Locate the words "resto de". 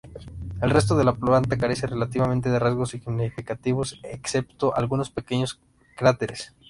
0.71-1.03